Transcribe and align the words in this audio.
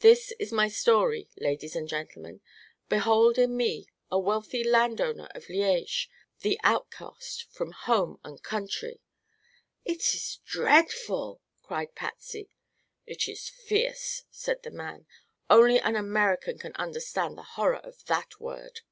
This 0.00 0.30
is 0.38 0.52
my 0.52 0.68
story, 0.68 1.30
ladies 1.38 1.74
and 1.74 1.88
gentlemen. 1.88 2.42
Behold 2.90 3.38
in 3.38 3.56
me 3.56 3.86
a 4.10 4.18
wealthy 4.18 4.62
landowner 4.62 5.28
of 5.34 5.48
Liege 5.48 6.10
the 6.40 6.60
outcast 6.62 7.44
from 7.50 7.70
home 7.72 8.20
and 8.22 8.42
country!" 8.42 9.00
"It 9.86 10.00
is 10.14 10.40
dreadful!" 10.44 11.40
cried 11.62 11.94
Patsy. 11.94 12.50
"It 13.06 13.26
is 13.26 13.48
fierce," 13.48 14.24
said 14.30 14.64
the 14.64 14.70
man. 14.70 15.06
"Only 15.48 15.80
an 15.80 15.96
American 15.96 16.58
can 16.58 16.72
understand 16.74 17.38
the 17.38 17.42
horror 17.56 17.78
of 17.82 18.04
that 18.04 18.38
word." 18.38 18.82